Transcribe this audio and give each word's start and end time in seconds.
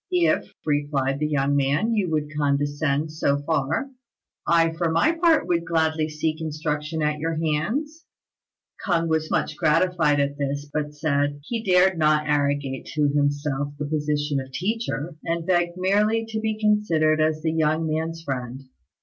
"If," 0.09 0.51
replied 0.65 1.19
the 1.19 1.27
young 1.29 1.55
man, 1.55 1.93
"you 1.93 2.09
would 2.09 2.35
condescend 2.35 3.11
so 3.11 3.37
far, 3.43 3.91
I 4.47 4.73
for 4.73 4.89
my 4.89 5.11
part 5.11 5.45
would 5.47 5.63
gladly 5.63 6.09
seek 6.09 6.41
instruction 6.41 7.03
at 7.03 7.19
your 7.19 7.35
hands." 7.39 8.05
K'ung 8.83 9.07
was 9.09 9.29
much 9.29 9.55
gratified 9.57 10.19
at 10.19 10.39
this, 10.39 10.65
but 10.73 10.95
said 10.95 11.41
he 11.43 11.63
dared 11.63 11.99
not 11.99 12.27
arrogate 12.27 12.87
to 12.95 13.09
himself 13.09 13.73
the 13.77 13.85
position 13.85 14.39
of 14.39 14.51
teacher, 14.51 15.17
and 15.23 15.45
begged 15.45 15.77
merely 15.77 16.25
to 16.29 16.39
be 16.39 16.59
considered 16.59 17.21
as 17.21 17.43
the 17.43 17.51
young 17.53 17.85
man's 17.87 18.23
friend. 18.23 18.63